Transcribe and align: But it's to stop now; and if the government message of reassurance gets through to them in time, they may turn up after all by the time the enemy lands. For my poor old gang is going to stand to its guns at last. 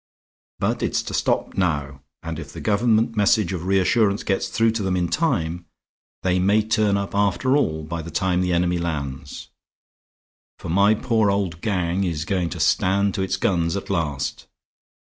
But 0.57 0.81
it's 0.81 1.03
to 1.03 1.13
stop 1.13 1.53
now; 1.55 2.01
and 2.23 2.39
if 2.39 2.51
the 2.51 2.59
government 2.59 3.15
message 3.15 3.53
of 3.53 3.67
reassurance 3.67 4.23
gets 4.23 4.47
through 4.47 4.71
to 4.71 4.81
them 4.81 4.97
in 4.97 5.07
time, 5.09 5.67
they 6.23 6.39
may 6.39 6.63
turn 6.63 6.97
up 6.97 7.13
after 7.13 7.55
all 7.55 7.83
by 7.83 8.01
the 8.01 8.09
time 8.09 8.41
the 8.41 8.51
enemy 8.51 8.79
lands. 8.79 9.49
For 10.57 10.69
my 10.69 10.95
poor 10.95 11.29
old 11.29 11.61
gang 11.61 12.03
is 12.03 12.25
going 12.25 12.49
to 12.49 12.59
stand 12.59 13.13
to 13.13 13.21
its 13.21 13.37
guns 13.37 13.77
at 13.77 13.91
last. 13.91 14.47